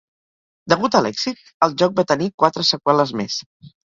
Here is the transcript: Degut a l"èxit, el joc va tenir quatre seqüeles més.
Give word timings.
Degut 0.71 0.95
a 0.99 1.01
l"èxit, 1.03 1.43
el 1.67 1.75
joc 1.81 1.93
va 1.99 2.05
tenir 2.13 2.31
quatre 2.45 2.65
seqüeles 2.71 3.13
més. 3.21 3.37